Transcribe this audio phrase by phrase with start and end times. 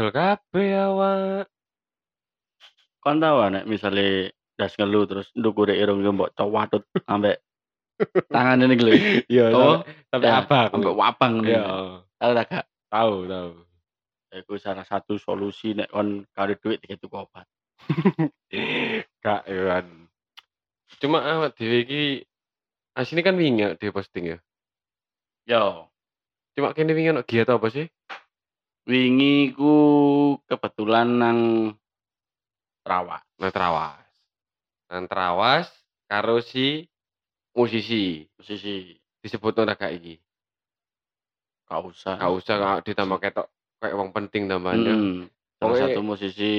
[0.00, 1.44] Pegel kabeh awak.
[3.04, 7.44] Kon tau nek misale das ngelu terus ndukure irung yo mbok cowatut ambek
[8.32, 8.92] tangan ini lho.
[9.28, 9.84] Iya, Oh,
[10.16, 10.72] ya, abang.
[10.72, 12.00] Ambek wapang Iya.
[12.16, 12.64] Tahu tak gak?
[12.88, 13.50] tahu, tahu.
[14.40, 17.44] Iku salah satu solusi nek kon karo duit tiga tuku obat.
[19.20, 20.08] Kak Iwan.
[20.96, 22.02] Cuma awak dhewe iki
[22.96, 24.38] asline kan wingi di posting ya.
[25.44, 25.92] Yo,
[26.56, 27.84] Cuma kene wingi ono giat apa sih?
[28.90, 29.74] Wingi ku
[30.44, 31.38] kebetulan nang
[32.82, 33.22] Rawa.
[33.38, 34.02] Nang Trawas.
[34.90, 35.70] Nang Trawas
[36.04, 36.90] karo si
[37.54, 40.18] musisi Posisi disebut ora gak iki.
[41.64, 42.18] gak usah.
[42.18, 43.46] Gak usah gak ditambah ketok
[43.78, 44.90] kayak wong penting namanya.
[44.90, 46.52] Hmm, salah Pokoknya- satu musisi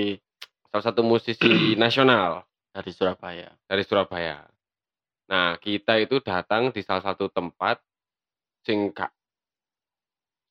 [0.72, 3.52] Salah satu musisi nasional dari Surabaya.
[3.68, 4.40] dari Surabaya.
[5.28, 7.84] Nah, kita itu datang di salah satu tempat
[8.64, 9.12] sing gak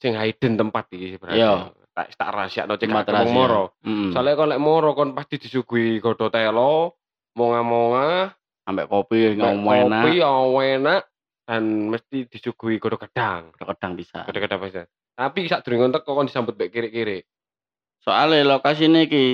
[0.01, 1.39] sing hidden tempat iki berarti.
[1.39, 1.53] Iya.
[1.93, 3.37] Tak tak rahasiakno cek Tempat gak wong rahasia.
[3.37, 3.65] moro.
[3.85, 4.11] Hmm.
[4.17, 6.97] Soalnya kon lek moro kon pasti disuguhi godho telo,
[7.37, 8.33] monga-monga,
[8.65, 10.17] ambek kopi ngomong enak, kopi
[10.65, 11.03] enak
[11.45, 11.63] dan
[11.93, 13.53] mesti disuguhi godho gedang.
[13.53, 14.25] kadang bisa.
[14.25, 14.83] Godho gedang bisa.
[15.13, 17.21] Tapi sak durung entek kon disambut mbek kiri-kiri.
[18.01, 19.27] Soalnya lokasi ini ki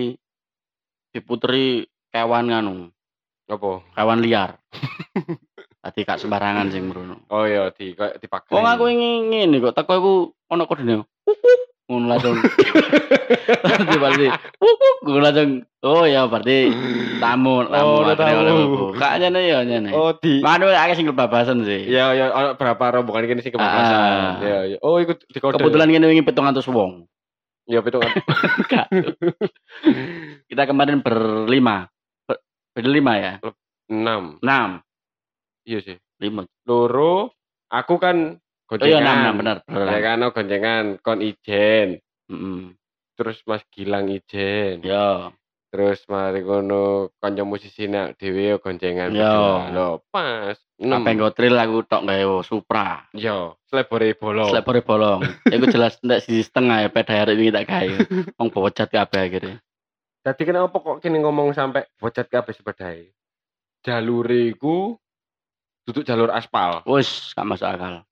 [1.14, 2.90] diputeri kewan nganu,
[3.46, 3.86] Apa?
[3.94, 4.58] kewan liar.
[5.86, 7.22] Tadi gak sembarangan sing merono.
[7.30, 8.50] Oh iya di kayak dipakai.
[8.50, 10.12] Wong aku ingin ngene kok teko iku
[10.50, 11.06] ono kodene.
[11.86, 12.34] Ngono langsung.
[13.62, 14.26] Tadi berarti
[14.98, 16.74] gue langsung oh ya berarti
[17.22, 18.40] tamu Oh, tamu akhirnya tamu.
[18.42, 18.86] oleh buku.
[18.98, 19.90] Kak nyene ya nyene.
[19.94, 21.86] Oh di Manu akeh sing kebabasan sih.
[21.86, 23.94] Ya ya ono berapa rombongan kene sing kebablasan.
[23.94, 24.34] Ah.
[24.42, 24.76] Ya ya.
[24.82, 25.62] Oh ikut di kode.
[25.62, 27.06] Kebetulan kene wingi 700 wong.
[27.70, 28.10] Ya betul kan.
[28.66, 28.86] Kak.
[30.46, 31.86] Kita kemarin berlima.
[32.24, 32.42] Ber-
[32.74, 33.32] Berlima ya?
[33.86, 34.42] 6.
[34.42, 34.82] Enam.
[35.66, 35.96] Iya sih.
[36.22, 36.46] Lima.
[36.64, 37.34] Loro
[37.68, 39.38] aku kan Oh iya enam, enam goncengan.
[39.38, 39.56] benar.
[39.86, 41.88] Ya kan oh, goncengan kon ijen.
[42.26, 42.74] Mm-mm.
[43.14, 44.82] Terus Mas Gilang ijen.
[44.82, 45.30] Ya.
[45.70, 49.70] Terus mari ngono kanca musisi nek dhewe yo goncengan Ya.
[49.70, 50.58] Lho, pas.
[50.76, 53.06] Apa yang gotril aku tok gawe Supra.
[53.14, 54.50] Yo, slebore bolong.
[54.50, 55.22] Slepore bolong.
[55.46, 57.96] Iku jelas ndak sisi setengah ya peda hari wingi tak gawe.
[58.36, 59.56] Wong bocet kabeh akhirnya.
[60.26, 63.14] Dadi kenapa kok kini ngomong sampai bocet kabeh sepedae?
[63.86, 64.98] Jalure iku
[65.86, 66.82] duduk jalur aspal.
[66.84, 68.02] Wis gak masuk akal.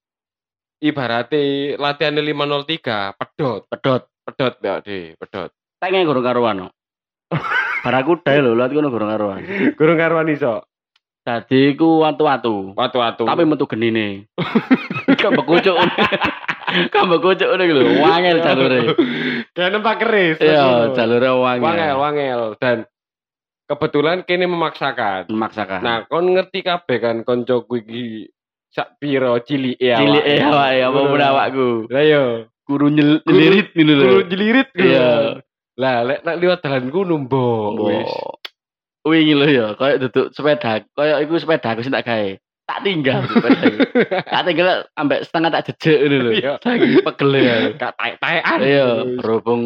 [0.78, 4.02] Ibarate latihan 503 pedot, Pedot.
[4.24, 5.50] pedot ya di, pedot.
[5.82, 6.56] Tenge gurung karuan.
[6.64, 6.68] no.
[7.84, 9.42] Baraku dae lho, lha ngono gurung karuan.
[9.78, 10.64] Gurung karuan iso.
[11.24, 12.76] Dadi iku watu-watu.
[12.76, 13.24] Watu-watu.
[13.24, 14.28] Tapi metu genine.
[15.20, 15.76] Kambek kucuk.
[16.92, 18.80] Kambek kucuk ngono iku lho, wangel jalure.
[19.56, 20.36] Kayak nempak keris.
[20.40, 21.64] Iya, jalure wangel.
[21.64, 22.76] wangel, wangel dan
[23.74, 25.26] kebetulan kini memaksakan.
[25.28, 25.80] memaksakan.
[25.80, 28.30] Nah, kon ngerti kabeh kan koncoku iki
[28.68, 30.00] sak piro cilike awake.
[30.00, 31.10] cilik eh awake apa Ngono.
[31.10, 31.68] pun awakku.
[31.86, 32.22] Lah yo,
[32.90, 34.02] nyel- Guru- nyelirit ngono lho.
[34.02, 34.68] guru jelirit.
[34.74, 35.10] Iya.
[35.74, 37.74] Lah, lek nak liwat dalanku numbo.
[37.84, 38.10] Wis.
[39.04, 42.30] Wingi lho ya, koyo duduk sepeda, koyo iku sepeda aku sing tak gawe.
[42.64, 43.20] Tak tinggal.
[44.32, 46.30] Tak tinggal ambek setengah tak jejek ngono lho.
[46.32, 46.52] Iya.
[46.58, 47.56] Saking pegel ya.
[47.76, 48.58] Gak taek-taekan.
[48.64, 48.86] Iya,
[49.20, 49.62] berhubung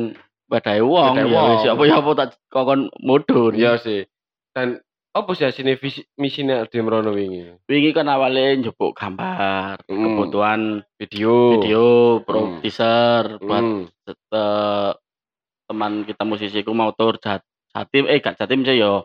[0.49, 3.53] sepeda wong ya wis apa ya apa tak kokon mudun.
[3.53, 4.09] Iya sih.
[4.57, 4.81] Dan
[5.13, 7.69] apa sih sini visi misine di Merono wingi?
[7.69, 10.01] Wingi kan awalnya njupuk gambar, Hmm.
[10.01, 10.61] kebutuhan
[10.97, 11.61] Video.
[11.61, 11.85] video,
[12.25, 12.59] pro Hmm.
[12.65, 13.85] teaser buat Hmm.
[15.69, 19.05] teman kita musisiku mau tur jat, jatim eh gak jatim sih yo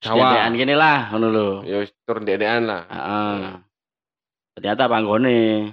[0.00, 0.44] Jawa.
[0.52, 2.84] Gini lah ngono lho Ya wis turun dedean lah.
[2.84, 3.36] Heeh.
[4.56, 5.72] ternyata panggone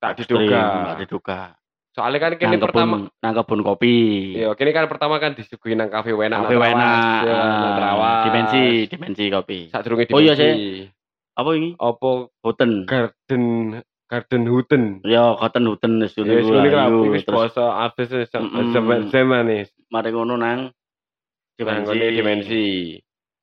[0.00, 0.60] Tak diduga.
[0.84, 1.40] gak diduga
[1.90, 3.96] Soalnya kan kini pertama kebun nang kebun kopi
[4.38, 6.90] Iya, kini kan pertama kan disuguhi nang kafe Wena kafe wena
[7.26, 10.14] Ya, dimensi dimensi kopi Sak durunge dimensi.
[10.14, 10.86] Oh iya,
[11.34, 12.10] apa ini Apa
[12.46, 13.44] Huten Garden
[14.10, 14.82] Garden Huten.
[15.06, 18.74] yo cotton huten wis Ya, ngono wis lah, kan wis basa atus Mm-mm.
[19.10, 19.62] zaman nih.
[19.90, 20.70] mari ngono nang
[21.58, 22.64] dimensi dimensi.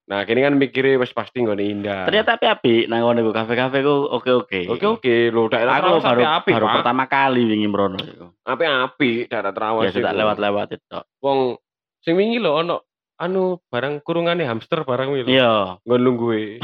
[0.08, 2.08] Nah, kini kan mikirnya wis pasti nggone indah.
[2.08, 6.52] ternyata api api nang ngono kafe-kafe ku oke-oke Oke oke, lo daerah aku baru api
[6.56, 6.76] baru Pak.
[6.80, 8.32] pertama kali wingi mrono iku.
[8.48, 9.92] api api daerah Trawas.
[9.92, 11.00] Biasa tak lewat-lewat itu.
[11.20, 11.60] Wong
[12.00, 12.88] sing wingi lho ono
[13.20, 15.30] anu barang kurungane hamster barang wingi lho.
[15.36, 16.44] Iya, Nggon lungguhe.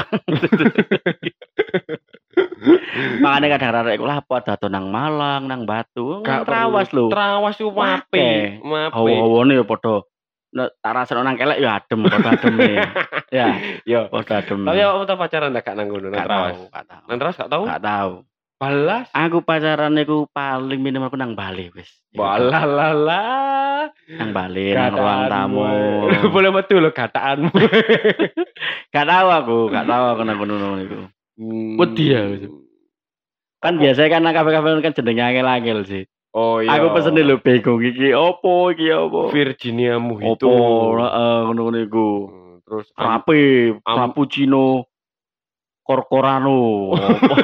[3.20, 7.12] makanya kadang arek iku lah apa dado nang Malang, nang Batu, nang Gak Trawas lho.
[7.12, 8.94] Trawas ku mape, mape.
[8.96, 10.00] Hawa-hawane ya padha
[10.54, 12.70] tak rasane nang kelek ya adem, padha ademe.
[13.38, 13.46] ya,
[13.82, 14.06] Yo.
[14.06, 14.62] padha adem.
[14.62, 16.54] Tapi awakmu tau pacaran tak gak nang ngono nang gak Trawas?
[16.54, 17.02] tahu, gak tahu.
[17.10, 17.62] Nang Trawas gak tau?
[17.66, 18.12] Gak tahu.
[18.54, 19.06] Balas.
[19.10, 21.90] Aku pacaran iku paling minimal aku nang Bali wis.
[22.14, 23.22] Balalala.
[24.06, 25.66] Nang Bali, nang ruang tamu.
[26.34, 27.50] Boleh metu lho gataanmu.
[28.94, 30.98] Gak tahu aku, gak tahu aku nang ngono iku.
[31.34, 31.74] Hmm.
[31.82, 32.22] Wedi ya.
[33.58, 36.02] Kan biasanya kan kafe-kafe kan jenenge angel-angel sih.
[36.34, 36.82] Oh iya.
[36.82, 39.30] Aku pesen lho bingung iki opo iki opo.
[39.30, 40.50] Virginia Mojito.
[40.50, 42.08] Opo heeh ngono-ngono iku.
[42.26, 42.90] Hmm, Terus
[43.86, 44.90] Frappuccino,
[45.86, 46.90] Corcorano.
[46.90, 47.34] Opo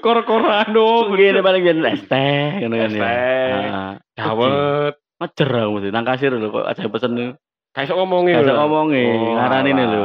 [0.00, 3.04] Kor-korano ngene paling yen es teh ngono kan ya.
[3.04, 3.90] Heeh.
[4.16, 4.94] Dawet.
[5.18, 7.34] Ngejer aku mesti nang kasir lho kok aja pesen
[7.74, 8.48] Kayak sok ngomongin Gak lho.
[8.48, 9.04] iso ngomongi,
[9.36, 10.04] ngarani nih lho.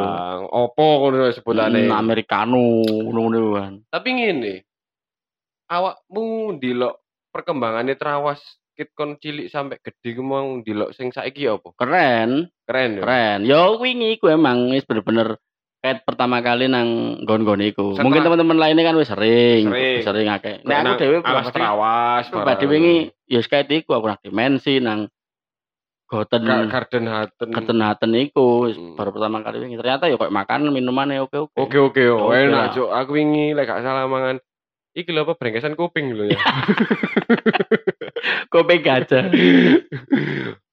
[0.51, 1.87] Opo ngono sebutane.
[1.87, 3.73] Hmm, Americano ngono-ngono kan.
[3.87, 4.53] Tapi ngene.
[5.71, 7.02] Awakmu ndelok
[7.33, 8.39] perkembangannya trawas
[8.71, 11.73] kit kon cilik sampai gede ku mau ndelok sing saiki apa?
[11.73, 13.01] Keren, Keren ya.
[13.01, 13.39] keren.
[13.43, 15.37] Yo wingi iku emang wis bener-bener
[15.77, 17.85] kayak pertama kali nang nggon-nggon iku.
[17.91, 19.95] Setelah- Mungkin teman-teman lainnya kan wis sering, Sering.
[19.99, 20.61] wis sering akeh.
[20.61, 22.25] Nek Nang aku dhewe trawas.
[22.25, 22.71] pribadi barang.
[22.71, 22.95] wingi
[23.27, 25.09] ya kayak iku aku nang dimensi nang
[26.03, 27.49] Goten Ga- Garden Hatten.
[27.49, 28.93] Ketenaten iku wis Hmm.
[28.93, 29.75] baru pertama kali wingi.
[29.75, 31.57] Ternyata ya kok makan minumannya oke oke.
[31.57, 32.85] Oke oke, oh, Oke enak cuk.
[32.87, 34.37] Aku wingi lek gak salah mangan
[34.93, 36.37] iki lho apa brengkesan kuping lho ya.
[38.53, 39.29] Kopi gajah.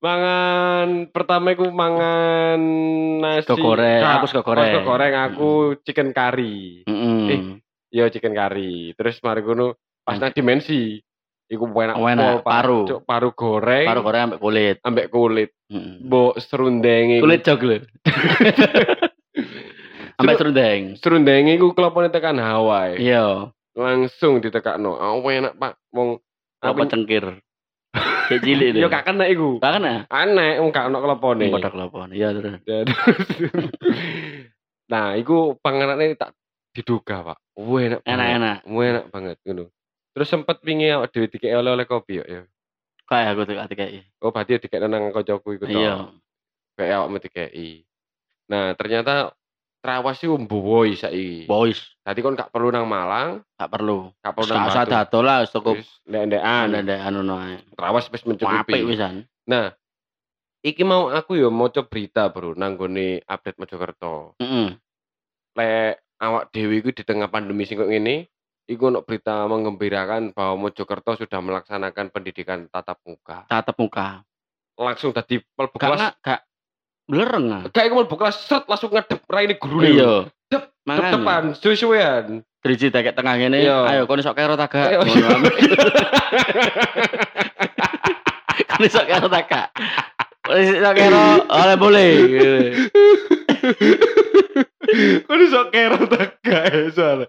[0.00, 2.60] mangan pertama iku mangan
[3.20, 4.70] nasi Sego goreng, aku sego goreng.
[4.70, 5.48] sego goreng, aku
[5.82, 6.84] chicken curry.
[6.84, 7.58] Heeh.
[7.90, 8.94] Iya chicken curry.
[8.94, 11.00] Terus mari ngono pas nang dimensi
[11.48, 12.46] iku enak Oh, enak.
[12.46, 13.02] Paru.
[13.02, 14.76] Paru goreng Paru goreng ambek kulit.
[14.80, 15.50] ambek kulit.
[15.68, 16.06] Heeh.
[16.06, 17.18] Mbok serundenge.
[17.18, 17.76] Kulit jog lho.
[20.20, 20.80] Ambek serundeng.
[21.00, 23.00] serundenge iku kelopone tekan Hawaii.
[23.00, 23.48] Iya.
[23.74, 24.98] Langsung ditekakno.
[24.98, 25.78] Oh enak, Pak.
[25.94, 26.18] Wong
[26.60, 27.40] Apa cengkir?
[28.30, 28.80] Kayak cilik deh.
[28.84, 29.58] yo gak kena iku.
[29.58, 30.06] Gak kena.
[30.06, 31.50] Aneh wong gak ono kelopone.
[31.50, 32.14] Kodok lopon.
[32.14, 32.62] Iya terus.
[32.62, 32.86] Dan-
[34.92, 36.30] nah, iku panganane tak
[36.70, 37.38] diduga, Pak.
[37.58, 38.00] Wah, enak.
[38.06, 38.58] Enak-enak.
[38.70, 39.64] Wah, enak banget ngono.
[40.14, 42.24] Terus sempet wingi awak dhewe dikek oleh-oleh kopi yo.
[42.26, 42.42] ya.
[43.10, 44.06] Kayak aku tuh kayak.
[44.22, 45.74] Oh, berarti dikek nang kancaku iku to.
[45.74, 46.14] Iya.
[46.78, 47.82] Kayak awakmu dikeki.
[48.46, 49.34] Nah, ternyata
[49.80, 51.48] Trawas iku mbuwoi saiki.
[51.48, 54.12] Boys, Dadi kon gak perlu nang Malang, gak perlu.
[54.20, 55.18] gak perlu nang Gak usah Batu.
[55.24, 56.84] lah cukup ndek-ndekan.
[56.84, 57.56] anu ae.
[57.72, 58.84] Trawas wis Apik mencukupi.
[58.84, 59.24] wisan.
[59.48, 59.72] Nah,
[60.60, 64.36] iki mau aku yo maca berita, Bro, nang gone update Mojokerto.
[64.36, 64.76] Heeh.
[65.50, 68.28] lek awak dewi iku di tengah pandemi sing kok ngene,
[68.68, 73.48] iku ono berita menggembirakan bahwa Mojokerto sudah melaksanakan pendidikan tatap muka.
[73.48, 74.20] Tatap muka.
[74.76, 75.96] Langsung tadi kelas.
[75.96, 76.40] nggak gak
[77.10, 77.62] belereng ah.
[77.74, 80.30] Kayak mlebu kelas set langsung ngedep raine guru Iya.
[80.46, 81.12] Dep, Makanya.
[81.18, 82.24] Depan, suwe-suwean.
[82.62, 83.66] Driji tekek tengah ngene.
[83.66, 83.78] Iya.
[83.90, 84.94] Ayo kon iso kero ta gak?
[84.94, 85.02] Ayo.
[85.02, 85.50] Ngono.
[88.70, 89.68] Kon iso kero ta gak?
[90.44, 92.10] Kon iso kero oleh boleh.
[95.70, 97.26] Kero ta gak ya soalnya.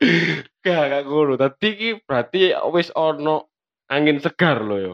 [0.65, 1.33] Gak gak ngono.
[1.39, 3.51] Tadi iki berarti wis ono
[3.87, 4.93] angin segar loh yo.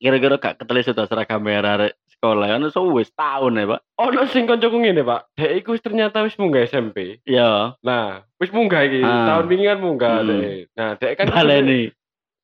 [0.00, 1.90] Kira-kira gak ketelis sudah seragam merah
[2.24, 3.80] sekolah kan iso wis tahun ya, Pak.
[4.00, 5.36] Ono sing kancaku ngene, Pak.
[5.36, 7.20] Dek iku ternyata wis munggah SMP.
[7.28, 7.76] Iya.
[7.84, 9.04] Nah, wis munggah iki.
[9.04, 9.28] Ah.
[9.28, 10.28] Tahun wingi kan munggah Hmm.
[10.32, 10.72] dek.
[10.72, 11.92] Nah, dek kan Baleni.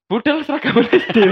[0.05, 1.17] budal seragam SD.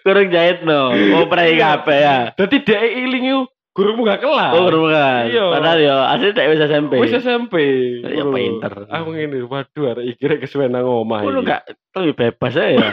[0.00, 0.94] Kurang jahit no.
[1.18, 2.18] Oh, prai kabeh ya.
[2.32, 3.40] Dadi dek iling iku
[3.76, 4.52] guru munggah kelas.
[4.56, 5.28] Oh, kan.
[5.28, 5.44] Iya.
[5.52, 6.92] Padahal yo asli tak wis SMP.
[7.02, 7.54] Wis SMP.
[8.00, 8.72] Ya, pinter.
[8.88, 11.50] Aku ngene, waduh arek iki rek kesuwen nang omah Ngono iki.
[11.52, 11.62] gak
[12.00, 12.70] lebih bebas ya.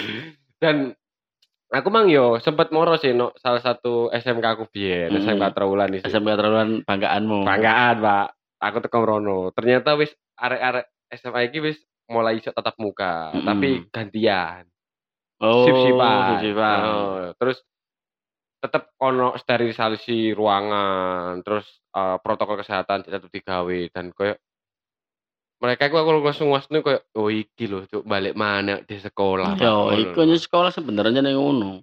[0.62, 0.94] Dan
[1.74, 5.20] aku mang yo sempet moro sih no, salah satu SMK aku biyen, Hmm.
[5.20, 6.06] SMK Trawulan iki.
[6.06, 7.42] SMP terlaluan banggaanmu.
[7.42, 8.26] Banggaan, Pak.
[8.60, 9.50] Aku teko mrono.
[9.50, 11.76] Ternyata wis arek-arek SMA iki wis
[12.06, 13.44] mulai iso tatap muka, Mm-mm.
[13.44, 14.64] tapi gantian.
[15.38, 16.20] Oh, Sip-sipan.
[16.32, 16.78] sip-sipan.
[16.82, 17.58] Oh, terus
[18.58, 24.36] tetep ono sterilisasi ruangan, terus eh, protokol kesehatan tetep digawe dan koyo
[25.62, 29.58] mereka iku aku langsung wasne koyo oh iki lho cuk balik mana di sekolah.
[29.58, 31.82] Pak." Yo, iku nya sekolah sebenarnya ning ngono.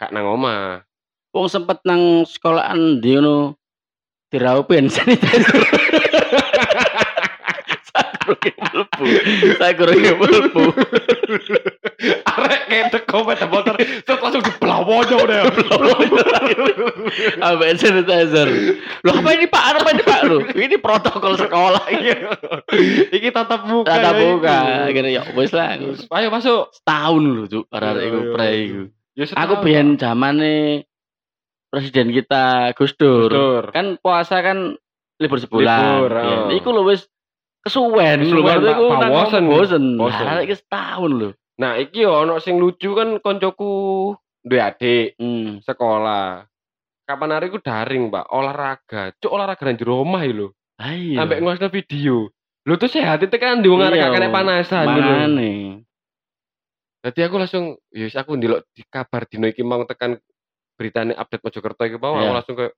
[0.00, 0.82] Kak nang omah.
[1.30, 3.54] Wong sempet nang sekolahan di ngono
[4.30, 5.58] diraupen sanitizer.
[8.30, 9.04] Sakurunge mlebu.
[9.58, 10.62] Sakurunge mlebu.
[12.24, 12.60] Arek
[12.90, 15.40] teko pada motor, terus langsung diblawonya udah.
[17.44, 18.48] Ambek sanitizer.
[19.04, 19.64] Loh apa ini Pak?
[19.84, 20.20] Apa ini Pak?
[20.24, 22.10] Loh, ini protokol sekolah ini.
[23.12, 23.92] Iki tatap muka.
[23.92, 24.58] Tatap ya muka.
[24.88, 25.76] Akhirnya ya wis lah.
[26.16, 26.72] Ayo masuk.
[26.72, 28.60] Setahun lho, Cuk, arek Iya, iku iya, pre iya.
[28.64, 28.82] iku.
[29.18, 30.86] Ya, Aku biyen zamane
[31.68, 33.30] presiden kita Gus Dur.
[33.70, 34.74] Kan puasa kan
[35.20, 35.80] libur sebulan.
[35.84, 36.48] Libur, oh.
[36.56, 37.04] Iku lho wis
[37.60, 38.40] kesuwen lho.
[38.42, 39.44] Pak, nang bosen.
[39.48, 39.84] bosen.
[40.00, 41.30] Lah iki setahun lho.
[41.60, 45.60] Nah, iki ono sing lucu kan koncoku duwe adik Hmm.
[45.60, 46.48] sekolah.
[47.04, 49.12] Kapan hari ku daring, Pak, olahraga.
[49.18, 50.54] Cuk olahraga nang jero omah lho.
[50.80, 51.20] Ah, iya.
[51.20, 52.30] Sampai ngosno video.
[52.64, 54.84] Lho tuh sehat itu kan di wong arek Iya, gak kena panasan.
[54.86, 55.52] Makane.
[57.00, 60.20] Jadi aku langsung, ya wis aku ndelok di kabar dino iki mau tekan
[60.76, 62.32] beritane update Mojokerto iki mau aku Iya.
[62.32, 62.74] langsung kayak,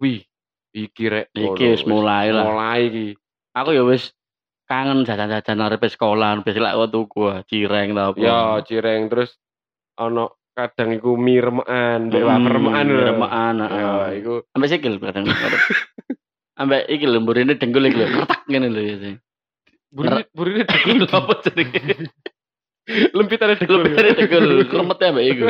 [0.00, 0.24] wih,
[0.72, 2.44] iki rek Iki mulai lah.
[2.48, 3.06] mulai iki
[3.52, 4.12] Aku ya wis
[4.66, 6.58] kangen jajan-jajan arepe sekolah, wis
[6.90, 8.18] tuku ah, cireng ta apa.
[8.18, 9.38] ya cireng terus
[9.96, 12.94] ono kadang iku mie remekan mbek wafer remekan lho.
[12.98, 15.24] Hmm, remekan, ya iku Ambek sikil kadang.
[16.60, 18.96] Ambek iki lho mburine dengkul iki lho, kertak ngene lho ya.
[19.94, 22.10] burine burine Dengkul apa jenenge?
[22.86, 25.46] lempitane degul Lempitane dengkul, kremete ambek iku.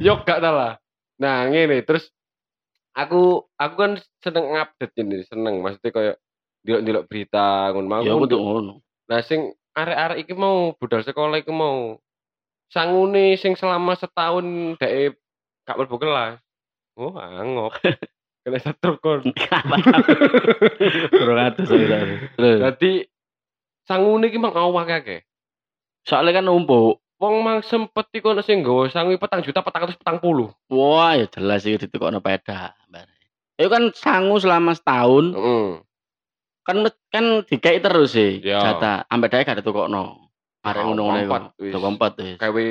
[0.00, 0.76] yo gak salah
[1.16, 2.12] nah ngene terus
[2.92, 6.12] aku aku kan seneng update ini seneng maksudnya koyo
[6.66, 8.82] ndelok-ndelok berita ngono mau Ya aku tuh ngono.
[9.06, 12.02] Nah sing arek-arek iki mau budal sekolah iku mau
[12.66, 15.14] sangune sing selama setahun dhek
[15.62, 16.42] gak mlebu kelas.
[16.98, 17.76] Oh, angop.
[18.42, 19.22] Kena setruk kon.
[21.18, 22.14] Kurang atus aku tadi.
[22.38, 22.92] Terus, Dadi
[23.86, 25.22] sangune iki mang awak akeh.
[26.06, 27.02] soalnya kan numpuk.
[27.18, 30.52] Wong mang sempet iku ana sing nggawa sangu petang juta petang ratus petang puluh.
[30.70, 32.76] Wah, ya jelas iki ditukokno peda.
[33.56, 35.68] Itu kan sangu selama setahun, Heeh.
[36.66, 36.76] Kan
[37.14, 38.42] kan dikai terus sih.
[38.42, 38.58] Ya.
[38.58, 40.26] Jatah, ambek dhewe gak ditukokno.
[40.66, 41.78] Arek ngono ngene kompat iku.
[42.18, 42.36] wis.
[42.42, 42.66] Gawe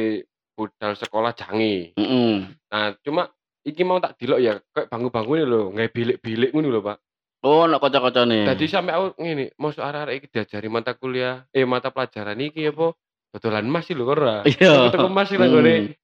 [0.56, 1.96] budal sekolah jangi.
[1.96, 2.32] Heeh.
[2.72, 3.32] Nah, cuma
[3.64, 6.98] iki mau tak delok ya kayak bangku-bangku ini lho, nggawe bilik-bilik ngono lho, Pak.
[7.46, 8.44] Oh, nek kanca-kancane.
[8.44, 12.92] Dadi sampe aku ngene, mosok arek-arek iki diajari mata kuliah, eh mata pelajaran iki apa
[13.32, 14.44] dodolan emas sih lho ora.
[14.44, 14.92] Iya.
[14.92, 15.96] Tuku emas sih nang Hmm.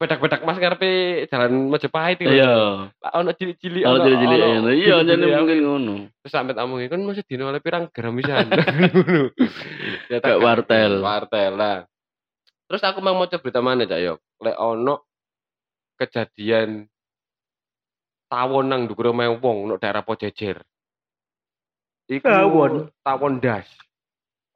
[0.00, 0.90] Pedak-pedak emas ngarepe
[1.28, 2.24] jalan Majapahit.
[2.24, 2.88] Iya.
[2.88, 4.70] Ono cilik-cilik cilik-cilik ono ngono.
[4.72, 5.94] Iya, cilik-cilik jane mungkin ngono.
[6.24, 9.28] Terus sampe tak omongi, "Kon mesti dino oleh pirang gram pisan?" Ngono.
[10.08, 11.04] Ya Gak wartel.
[11.04, 11.84] Wartel lah.
[12.64, 14.18] Terus aku mau maca berita mana, Cak Yok?
[14.40, 14.94] Lek ono
[16.00, 16.88] kejadian
[18.32, 20.64] tawon nang dhuwur omahe wong nang daerah Pojejer.
[22.08, 22.88] Iku Tawon?
[23.04, 23.68] tawon das.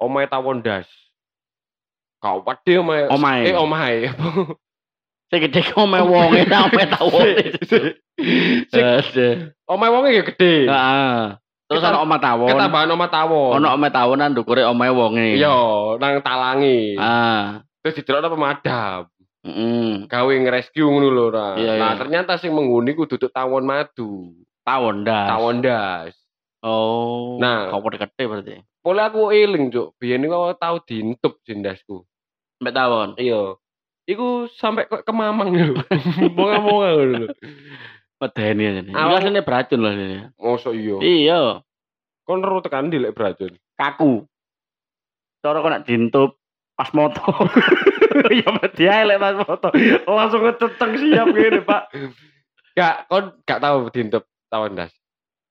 [0.01, 0.89] Omahe tawon das.
[2.25, 3.13] Kau pade omahe.
[3.13, 3.43] Omahe.
[3.53, 3.97] Eh omahe.
[5.35, 7.35] Sing gede ku omahe wonge omahe tawone.
[8.71, 9.29] Ada.
[9.67, 10.71] Omahe wonge ya gede.
[10.71, 11.19] Heeh.
[11.67, 12.49] Terus Kita- ana omah tawon.
[12.55, 13.53] Ketambahan omah tawon.
[13.59, 15.35] Ono omah tawonan ndukure omahe wonge.
[15.35, 15.59] Iya,
[15.99, 16.95] nang talangi.
[17.03, 17.67] Ah.
[17.83, 19.11] Terus didelokno pemadam.
[19.43, 20.07] Heeh.
[20.07, 21.59] Gawe ngerescue ngono lho ora.
[21.59, 24.39] Nah, ternyata sing menghuni ku duduk tawon madu.
[24.63, 25.29] Tawon das.
[25.35, 26.15] Tawon das.
[26.63, 27.43] Oh.
[27.43, 27.75] Nah.
[27.75, 28.63] kau gede berarti.
[28.79, 29.99] Pole aku eling, Cuk.
[29.99, 32.07] Biyen iku aku tau diintup jendasku.
[32.63, 33.11] Mbek tawon.
[33.19, 33.59] Iya.
[34.05, 35.81] Iku sampai kok kemamang lho.
[36.37, 37.29] Monga-monga ngono lho.
[38.21, 38.93] Medeni aja nih.
[38.95, 40.29] Awal- Ini beracun loh ini.
[40.37, 40.97] Mosok iya.
[41.01, 41.41] Iya.
[42.25, 43.57] Kon ro tekan ndi lek beracun.
[43.75, 44.29] Kaku.
[45.41, 46.37] Cara kok nak dintup
[46.75, 47.21] pas moto.
[48.33, 49.69] ya mati ae lek pas foto.
[50.05, 51.83] Langsung ngeceteng siap ngene, Pak.
[52.75, 54.93] Gak, kon gak tau diintup tawon das.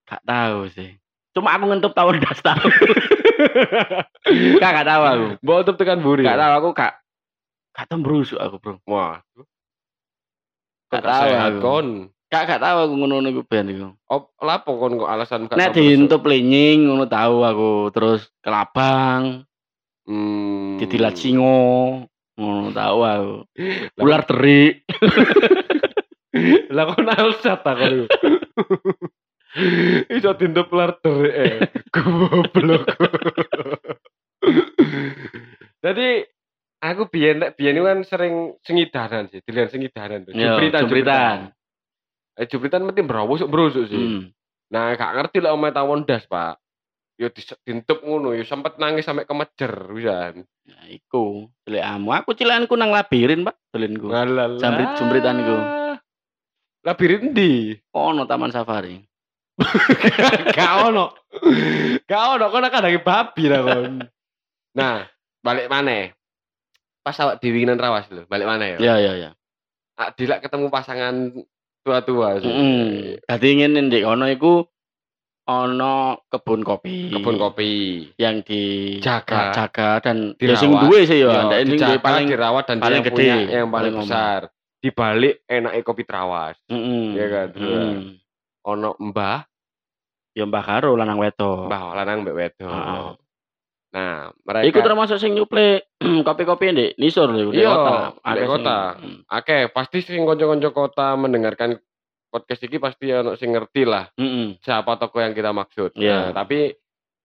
[0.05, 0.97] Gak tahu sih.
[1.33, 2.69] Cuma aku ngentup tawon das tahu.
[4.61, 5.25] Gak gak tahu aku.
[5.41, 6.21] Mbok tutup tekan buri.
[6.21, 6.93] Gak tahu aku gak
[7.73, 8.73] tahu berusuk aku, Bro.
[8.85, 9.25] Wah.
[10.93, 11.59] Gak tahu aku.
[11.59, 11.87] kon.
[12.29, 13.93] Gak gak tahu aku ngono niku ben iku.
[14.09, 17.71] Op, lapo kon kok alasan gak Nek diintup linying ngono tahu aku.
[17.93, 19.45] Terus kelabang,
[20.03, 20.77] Hmm.
[20.77, 22.05] didilat singo.
[22.37, 23.33] Ngono tahu aku.
[24.03, 24.85] Ular terik.
[26.75, 28.05] Lah kon alsat kon iku.
[30.17, 31.57] Iso tindak ular terik eh.
[31.93, 32.89] Goblok.
[35.77, 36.25] Jadi
[36.93, 40.31] aku biyen nek biyen kan sering sengidanan sih, dilihat sengidanan tuh.
[40.31, 41.37] Yo, Jubritan, jumpritan.
[42.33, 43.97] Eh jubritan mesti browosuk brosuk sih.
[43.97, 44.23] Hmm.
[44.73, 46.57] Nah, gak ngerti lah omahe tawon das, Pak.
[47.13, 50.33] Yo ditintup ngono, yo sempet nangis sampai kemejer pisan.
[50.65, 52.09] Nah, iku cilikanmu.
[52.09, 53.53] Aku cilikanku nang labirin, Pak.
[53.69, 54.09] Dolinku.
[54.57, 55.57] Jambrit- jumbritan iku.
[56.83, 57.77] Labirin ndi?
[57.93, 58.97] Ono taman safari.
[60.57, 61.13] Gak ono.
[62.03, 63.85] Gak ono kon kadangi babi lah kon.
[64.73, 65.05] Nah,
[65.45, 66.09] balik mana?
[67.03, 68.77] Pas awak diwinginan rawas lho, balik mana ya?
[68.79, 69.29] Ya ya ya.
[69.99, 71.35] Ah, dilak ketemu pasangan
[71.83, 72.39] tua-tua.
[72.39, 73.19] Heeh.
[73.27, 74.63] Dadi ngene ndek kono iku
[75.43, 77.11] ono kebun kopi.
[77.11, 77.71] Kebun kopi.
[78.15, 79.51] yang di Jaga.
[79.51, 80.55] jaga dan Dirawat.
[80.55, 83.93] ya sing duwe sih ya, Yo, dijaga, paling dirawat dan paling gede, punya yang paling
[83.93, 84.41] paling besar.
[84.79, 86.55] Di balik enaknya kopi trawas.
[86.71, 87.03] heeh.
[87.19, 87.91] Iya kan, Heeh.
[88.63, 89.43] Ono mbah,
[90.33, 91.67] Ya Mbah Karo lanang wedok.
[91.67, 92.71] mbah lanang mbek wedok.
[92.71, 93.05] Heeh.
[93.93, 95.85] Nah, mereka Iku termasuk sing nyuple
[96.27, 97.93] kopi-kopi ndek nisor lho Iya, kota.
[97.93, 98.77] ndek Akeh sing- kota.
[98.97, 99.17] Mm.
[99.29, 101.77] Oke, pasti sing konco-konco kota mendengarkan
[102.27, 104.57] podcast ini pasti ono sing ngerti lah Heeh.
[104.59, 105.93] siapa toko yang kita maksud.
[105.93, 106.33] Iya.
[106.33, 106.73] Nah, tapi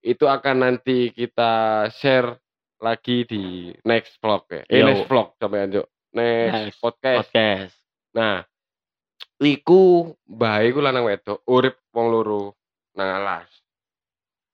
[0.05, 1.51] itu akan nanti kita
[1.89, 2.37] share
[2.77, 4.61] lagi di next vlog ya.
[4.69, 4.85] Eh, Yo.
[4.85, 5.89] next vlog sampean Cuk.
[6.13, 7.17] Next, Next podcast.
[7.25, 7.73] Podcast.
[8.13, 8.45] Nah,
[9.41, 9.81] iku
[10.25, 12.53] mbah iku lanang wedok, urip wong loro
[12.93, 13.49] nang alas.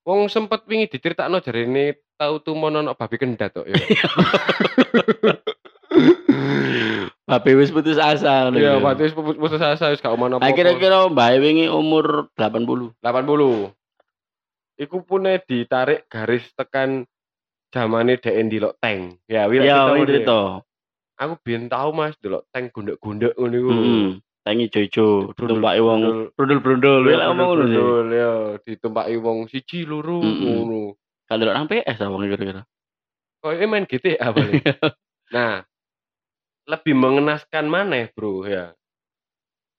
[0.02, 3.76] Wong sempet wingi diceritakno jarine tau tumono ono babi kendat kok ya.
[7.26, 8.54] Babe wis putus asa.
[8.54, 8.82] Iya, ya.
[8.82, 10.54] berarti wis putus asa wis gak Nah, apa-apa.
[10.54, 12.94] kira-kira Mbak wingi umur 80.
[13.02, 13.74] 80.
[14.78, 17.02] Iku pune ditarik garis tekan
[17.74, 19.18] zamane dhek ndelok tank.
[19.26, 20.62] Ya, wi Ya, cerita.
[21.16, 23.70] Aku biyen tau Mas delok tank gundek-gundek ngono iku.
[23.74, 24.06] Heeh.
[24.46, 26.00] Tangi ijo-ijo, ditumpaki wong
[26.38, 26.62] brundul.
[26.62, 27.02] brundul-brundul.
[27.10, 28.30] Lah ngomong ngono ya,
[28.62, 30.94] ditumpaki wong siji loro ngono.
[31.26, 32.62] Kalau nang PS apa kira-kira?
[33.42, 34.62] Kok main GTA paling.
[35.34, 35.62] nah,
[36.66, 38.74] lebih mengenaskan maneh, Bro, ya.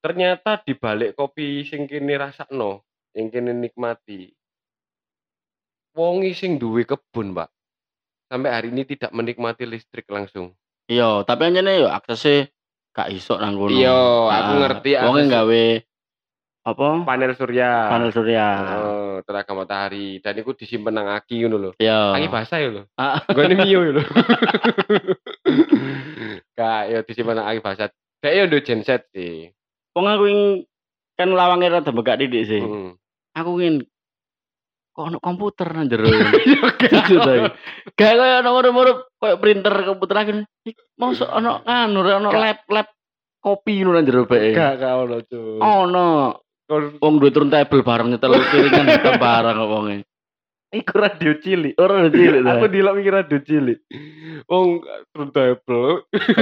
[0.04, 4.32] Ternyata di balik kopi sing kene rasakno, yang kene nikmati.
[5.98, 7.50] Wongi sing duwe kebun, Pak.
[8.27, 10.54] Sampai hari ini tidak menikmati listrik langsung.
[10.88, 12.48] Iya, tapi anjene yo aksesnya
[12.96, 13.75] gak iso nang kono.
[13.75, 13.98] Iya,
[14.32, 15.63] aku Ah, ngerti Wonge akses- gawe
[16.68, 16.88] apa?
[17.08, 17.72] Panel surya.
[17.92, 18.48] Panel surya.
[18.63, 21.71] Oh, tenaga matahari dan itu disimpen nang aki ngono lho.
[21.77, 22.17] Iya.
[22.17, 22.83] Aki basah ya lho.
[23.36, 24.03] Gue mio ya lho.
[26.57, 27.89] Kak, ya disimpen nang aki basah.
[28.17, 29.53] Kayak ya udah genset sih.
[29.93, 30.41] Wong aku ing
[31.17, 32.62] kan lawange rada begak didik sih.
[32.62, 32.89] Heeh.
[33.38, 33.86] Aku ingin
[34.97, 36.09] kok ono komputer nang jero.
[36.09, 37.53] Jujur ta.
[37.93, 40.33] Gak kaya ono moro-moro koyo printer komputer lagi.
[40.97, 42.41] Mosok ono anu ono Gak.
[42.41, 42.88] lab lab
[43.38, 44.53] kopi nu nang jero bae.
[44.57, 45.62] Gak gak ono cuy.
[45.62, 46.07] Ono.
[46.67, 50.03] Wong duwe turntable bareng nyetel piringan hitam bareng kok wonge.
[50.67, 51.79] Iku radio cilik.
[51.79, 52.59] Ora cilik ta.
[52.59, 53.79] Aku dilok mikir radio cilik.
[54.51, 54.83] Wong
[55.15, 56.03] turntable.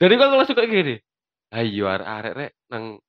[0.00, 0.94] Jadi kok langsung kayak gini.
[1.50, 3.02] Ayo arek-arek rek nang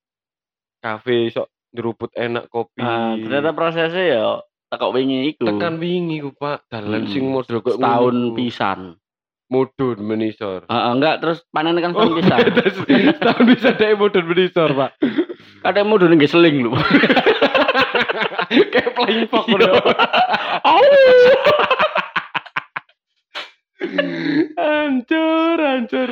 [0.81, 2.81] kafe sok nyeruput enak kopi.
[2.81, 4.41] Ah, ternyata prosesnya ya
[4.71, 5.45] takok wingi iku.
[5.45, 7.11] tekan wingi ku Pak, dalan Hmm.
[7.13, 8.33] sing model kok ku.
[8.33, 8.97] pisan.
[9.51, 10.63] Mudun menisor.
[10.65, 12.39] Heeh, enggak terus panen kan Oh, setahun pisan.
[12.55, 12.75] terus
[13.11, 14.91] setahun bisa dek mudun menisor, Pak.
[15.61, 16.71] Kadang mau dulu nggak seling lu.
[18.73, 19.53] Kayak playing pok Iya.
[19.53, 19.73] ngono.
[20.63, 20.81] Au.
[24.55, 26.09] hancur, hancur.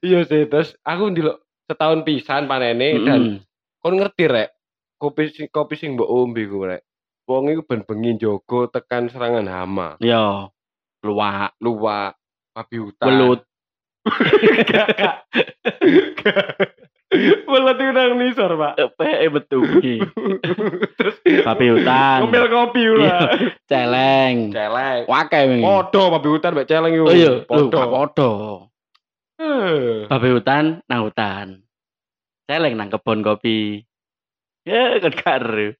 [0.00, 3.38] Iya sih, terus aku ndelok setahun pisan panene dan Mm-mm.
[3.78, 4.50] kon ngerti rek,
[4.96, 6.82] kopi sing kopi sing mbok ombe ku rek.
[7.24, 10.48] Wong iku ben bengi njogo tekan serangan hama, Yo,
[11.02, 12.16] luwak, luwak,
[12.58, 13.06] babi hutan.
[14.66, 14.88] Gak.
[17.48, 18.74] Welut itu nang nisor, Pak.
[18.98, 19.96] Pe betuki.
[20.98, 21.16] Terus
[21.46, 22.18] Babi hutan.
[22.26, 22.92] Ngemil kopi Iya.
[23.00, 23.20] lah.
[23.64, 24.36] Celeng.
[24.52, 25.00] Celeng.
[25.06, 25.64] Wakai wingi.
[25.64, 27.06] Podo babi hutan mbek celeng iku.
[27.08, 27.72] Oh iya, Podo.
[27.72, 28.30] gak podo.
[29.38, 30.04] Eh.
[30.10, 31.46] Babi hutan nang hutan.
[32.44, 33.80] Celeng nang kebon kopi.
[34.66, 35.72] Ya kan karo.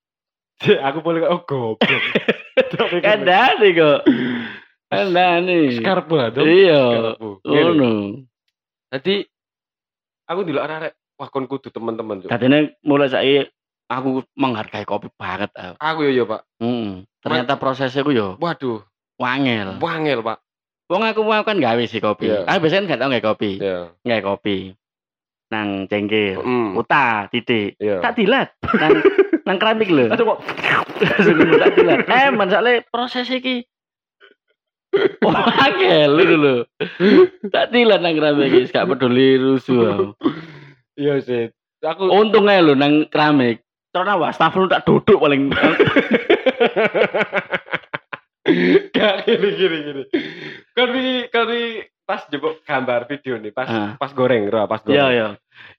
[0.59, 1.79] Aku boleh oh goblok.
[2.59, 4.03] Kan Kandani kok.
[4.89, 5.77] Kandani.
[5.77, 6.49] skarpu lah dong.
[6.49, 7.13] Iya.
[7.45, 8.25] Ngono.
[8.89, 9.21] Jadi
[10.25, 12.25] aku ndelok arek wah kon kudu teman-teman.
[12.25, 13.45] Dadine mulai saiki
[13.87, 15.53] aku menghargai kopi banget.
[15.55, 15.77] ah.
[15.77, 16.41] Aku yo yo, Pak.
[16.57, 17.05] Hmm.
[17.21, 18.81] Ternyata prosesnya ku yo Waduh,
[19.21, 19.77] wangel.
[19.77, 20.39] wangel, Pak.
[20.89, 22.33] Wong aku mau kan gawe sih kopi.
[22.33, 22.49] Iya.
[22.49, 23.61] Aku biasanya gak tau gawe kopi.
[23.61, 23.93] Iya.
[24.01, 24.73] Gawe kopi.
[25.53, 26.41] Nang cengkir.
[26.41, 26.67] Heeh.
[26.73, 27.77] Uta, titik.
[27.77, 28.01] Iya.
[28.01, 28.57] Tak dilat.
[28.73, 29.05] Nang
[29.45, 30.09] nang keramik lho.
[30.09, 30.39] Aduh kok
[31.61, 32.09] tak dilat.
[32.09, 33.69] Eh, masalah proses iki.
[35.21, 36.57] Oh, angel itu lho.
[37.53, 40.17] Tak dilat nang keramik iki, gak peduli rusuh.
[40.97, 41.53] Iya sih.
[41.79, 43.61] Aku Untung ae lho nang keramik.
[43.93, 45.49] Karena wastafel tak duduk paling
[48.97, 50.03] gak gini gini gini.
[50.73, 53.91] Wi kan wi pas jebok gambar video nih, pas Ah.
[54.01, 55.13] pas goreng, roh, pas Iya, goreng.
[55.13, 55.29] iya.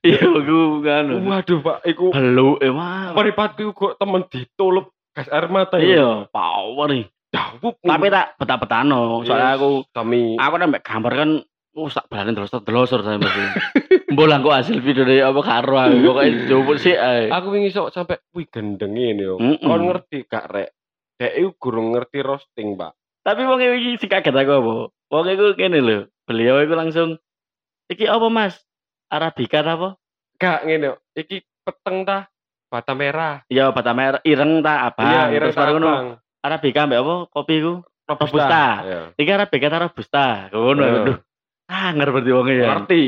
[0.06, 1.06] Iya, aku kan.
[1.10, 3.18] Waduh, Pak, iku Beluk emang.
[3.18, 5.86] Meripatku kok temen ditulup gas air mata ya.
[5.98, 7.10] Iya, power nih.
[7.30, 11.32] Tapi tak betah-betano, soalnya aku sami aku kan mbak gambar kan
[11.78, 13.46] Oh, sak berani terus delosor saya mesti.
[14.10, 17.30] Bolang kok hasil video dari apa karo aku pokoknya juput sih ae.
[17.30, 19.38] aku wingi sok sampai wih gendeng ini yo.
[19.38, 20.74] Kon ngerti gak rek?
[21.22, 22.98] Dek iku gurung ngerti roasting, Pak.
[23.22, 24.74] Tapi wong iki sing kaget aku apa?
[25.14, 26.10] Wong iku kene lho.
[26.26, 27.22] Beliau iku langsung
[27.86, 28.58] iki apa Mas?
[29.14, 29.90] Arabica ta apa?
[30.42, 30.94] Gak ngene yo.
[31.14, 32.34] Iki peteng tah
[32.68, 33.46] bata merah.
[33.46, 35.06] Iya, bata merah, ireng ta abang.
[35.06, 36.06] Iya, ireng Terus abang.
[36.40, 37.16] Arabica mbek apa?
[37.32, 37.74] Kopi iku.
[38.10, 38.66] Robusta.
[38.82, 39.02] Iya.
[39.14, 40.26] Iki Arabica ta Robusta.
[40.50, 40.98] Ngono Iya.
[41.04, 41.18] aduh.
[41.70, 42.66] Ah, ngerti wong ya.
[42.74, 43.04] Ngerti.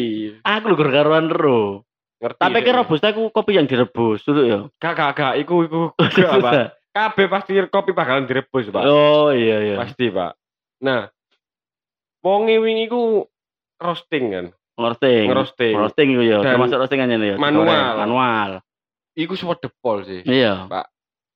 [0.45, 1.81] Aku lho karuan ero.
[2.21, 2.37] Ngerti.
[2.37, 4.59] Tapi kira Robusta iku kopi yang direbus itu ya.
[4.77, 6.53] gak gak gak iku iku gak, Pak.
[6.91, 8.83] Kabeh pasti kopi bakalan direbus, Pak.
[8.83, 9.75] Oh iya iya.
[9.79, 10.35] Pasti, Pak.
[10.83, 11.07] Nah,
[12.19, 13.25] wonge wingi ku
[13.79, 14.45] roasting kan.
[14.75, 15.25] Ngerosting.
[15.31, 15.73] Ngerosting.
[15.77, 17.35] Roasting iku ya, termasuk roasting aja ya.
[17.39, 17.95] manual.
[17.95, 18.49] Manual.
[19.15, 20.21] Iku swedepol sih.
[20.27, 20.67] Iya.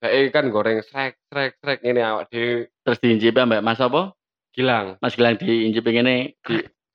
[0.07, 4.13] Kayak kan goreng srek srek srek ngene awak dhewe Terus diincipi ambek Mas apa?
[4.51, 4.95] gilang.
[4.99, 6.37] Mas Gilang diincipi ngene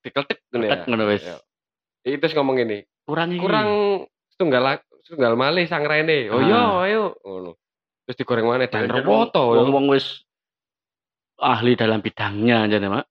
[0.01, 0.77] Diketik ngene ya.
[0.85, 1.21] ngono wis.
[1.21, 1.37] Iya.
[2.01, 3.43] Iki terus ngomong gini, Kurang iki.
[3.43, 3.69] kurang
[4.33, 6.33] setunggal la- setunggal malih sang rene.
[6.33, 6.43] Oh Ah.
[6.43, 7.61] iya, ayo ngono.
[8.09, 9.05] Terus digoreng mana dan ya.
[9.05, 10.25] Wong-wong wis
[11.37, 13.05] ahli dalam bidangnya aja Mak.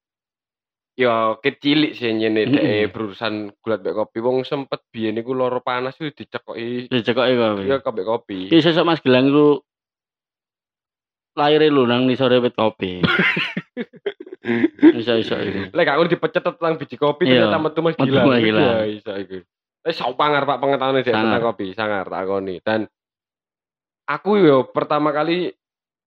[1.00, 2.56] ya kecilik sih nyene Mm-mm.
[2.60, 4.18] dhek berurusan gulat mbek kopi.
[4.20, 7.64] Wong sempet biyen iku lara panas iku dicekoki Dicekoki kopi.
[7.64, 8.38] ya mbek kopi.
[8.50, 9.64] Iki sesuk Mas Gilang iku
[11.40, 13.00] lahir lho nang nisore wit kopi.
[15.00, 15.60] Iso-iso iku.
[15.72, 17.48] Lek gak ngono dipecet tentang biji kopi Iya.
[17.48, 18.22] ternyata metu Mas Metu gila.
[18.26, 18.66] Mas Gilang.
[18.66, 19.36] Wah, iso iku.
[19.80, 21.16] Eh saupangar Pak pengetahuan Sangar.
[21.24, 22.56] tentang kopi, sangar takoni.
[22.60, 22.84] Dan
[24.04, 25.54] aku yo pertama kali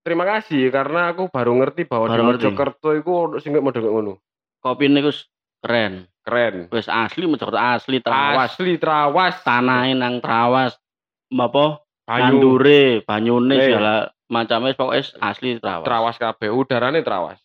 [0.01, 2.27] terima kasih karena aku baru ngerti bahwa Baru di.
[2.43, 4.13] Mojokerto iku ono sing model ngono.
[4.59, 5.25] Kopi niku s-
[5.57, 6.05] keren.
[6.21, 6.67] Keren.
[6.69, 8.53] Wis asli Mojokerto asli trawas.
[8.53, 9.41] Asli trawas.
[9.41, 10.77] Tanahe nang trawas.
[11.31, 11.81] Apa?
[12.03, 12.21] Banyu.
[12.35, 13.63] Nandure, banyune Eh.
[13.65, 15.87] segala macamnya pokoknya asli trawas.
[15.87, 17.39] Trawas kabeh, udarane trawas.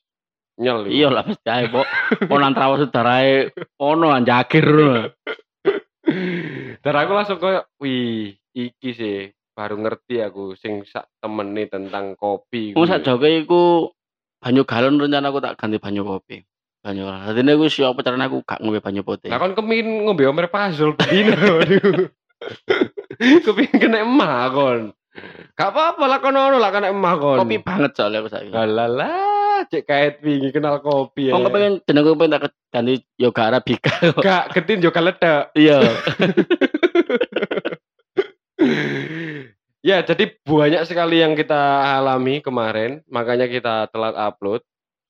[0.59, 0.91] Nyel.
[0.91, 1.87] Iya lah mesti ae, Pok.
[2.35, 4.67] Ono nang trawas udarae ono anjagir.
[6.83, 12.79] Dan aku langsung koyo, wih, iki sih baru ngerti aku sing sak temeni tentang kopi.
[12.79, 12.91] Wong kuwi.
[12.95, 13.91] sak joke iku
[14.39, 16.47] banyu galon rencana aku tak ganti banyu kopi.
[16.79, 17.27] Banyu galon.
[17.27, 19.31] Dadi niku siapa carane aku gak ngombe banyu putih.
[19.35, 21.35] Lah kon kepengin ngombe omer puzzle bedino.
[21.59, 22.07] Waduh.
[23.19, 24.83] Kepengin kena emak kon.
[25.59, 27.39] Gak apa-apa lah kon ono lah kena emak kon.
[27.43, 28.55] Kopi banget soalnya aku saiki.
[28.55, 31.35] Alah, cek kaet wingi kenal kopi ya.
[31.35, 34.23] Wong kepengen jenengku pengen tak ganti yoga arabica kok.
[34.27, 35.51] Gak getin juga ledak.
[35.59, 35.79] Iya.
[39.89, 41.59] ya, jadi banyak sekali yang kita
[41.99, 44.63] alami kemarin, makanya kita telat upload.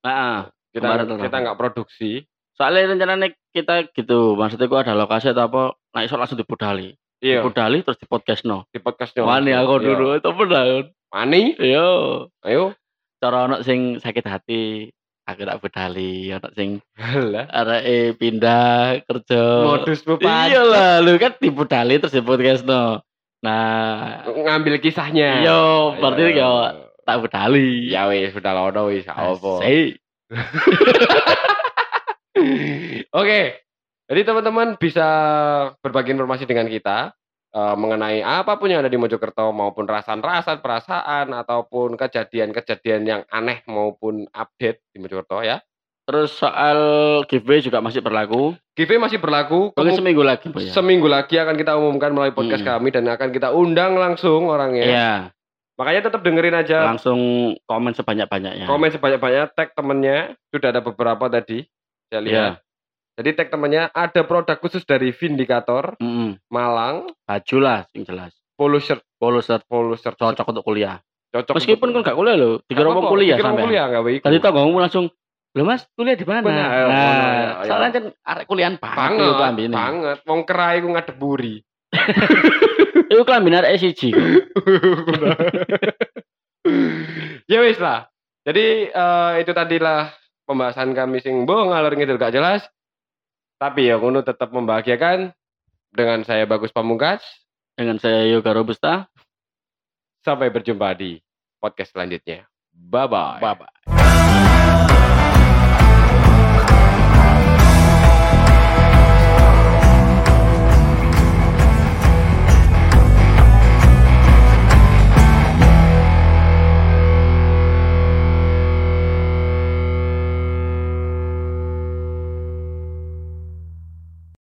[0.05, 0.49] Heeh.
[0.69, 2.13] Kita Kemarin kita nggak produksi.
[2.57, 5.63] Soalnya rencananya kita gitu, maksudnya gua ada lokasi atau apa,
[5.95, 6.93] nah iso langsung dibudali.
[7.19, 8.63] Iya, Dibudali terus di podcast no.
[8.71, 9.27] di podcastnya.
[9.27, 9.87] Wani aku Iya.
[9.91, 10.67] dulu itu benar.
[11.11, 11.89] Mani, Iya.
[12.47, 12.79] ayo.
[13.19, 14.87] Cara ono sing sakit hati,
[15.27, 19.43] aku tak budali, ono sing Alah, areke pindah kerja.
[19.67, 20.55] modus bupati.
[20.55, 23.03] Iya lah, lu kan dibudali terus di podcast no.
[23.43, 25.43] Nah, Ngambil kisahnya.
[25.43, 25.59] iya
[25.99, 26.51] berarti ya
[27.03, 27.91] tak budali.
[27.91, 29.59] Ya wis, sudah lono wis, apa.
[33.11, 33.41] Oke,
[34.09, 35.07] jadi teman-teman bisa
[35.79, 37.13] berbagi informasi dengan kita
[37.49, 43.61] eh, mengenai apa pun yang ada di Mojokerto maupun rasan-rasan, perasaan ataupun kejadian-kejadian yang aneh
[43.69, 45.61] maupun update di Mojokerto ya.
[46.09, 46.81] Terus soal
[47.29, 48.57] giveaway juga masih berlaku.
[48.73, 49.77] Giveaway masih berlaku.
[49.77, 50.73] Mungkin seminggu lagi, ya?
[50.73, 52.81] Seminggu lagi akan kita umumkan melalui podcast Hmm.
[52.81, 54.85] kami dan akan kita undang langsung orangnya.
[54.89, 55.13] Iya,
[55.77, 56.89] Makanya tetap dengerin aja.
[56.89, 57.21] langsung
[57.69, 58.65] komen sebanyak-banyaknya.
[58.65, 60.33] Komen sebanyak-banyak, tag temennya.
[60.49, 61.69] Sudah ada beberapa tadi.
[62.09, 62.53] Saya lihat.
[62.57, 62.68] Iya.
[63.19, 66.39] Jadi tag temennya ada produk khusus dari Vindicator Mm-mm.
[66.55, 68.31] Malang, Baju lah, sing jelas.
[68.55, 71.03] polo shirt, Polo shirt polo shirt cocok untuk kuliah.
[71.35, 71.59] cocok.
[71.59, 73.67] Meskipun kan gak kuliah loh, dikira wong kuliah sampai.
[73.67, 74.21] kuliah nggak baik.
[74.23, 75.11] Tadi tau ngomong langsung,
[75.53, 77.67] "Lho Mas, kuliah di mana?" Benar, ayo, Nah, ya, ya.
[77.67, 79.75] soalnya kan arek kuliahan banget banget, klambine.
[79.75, 80.17] banget.
[80.23, 81.57] Wong kerai ku ngadeburi.
[83.11, 84.15] Iku SIG.
[84.15, 84.15] kok.
[87.51, 88.07] ya wis lah.
[88.47, 90.15] Jadi eh, itu tadilah
[90.47, 92.63] pembahasan kami sing mbok ngalor ngidul gak jelas.
[93.59, 95.35] Tapi ya ngono tetap membahagiakan
[95.91, 97.21] dengan saya Bagus Pamungkas.
[97.75, 99.11] Dengan saya Yoga Robusta.
[100.23, 101.19] Sampai berjumpa di
[101.59, 102.47] podcast selanjutnya.
[102.71, 103.43] Bye bye.
[103.43, 103.98] Bye bye.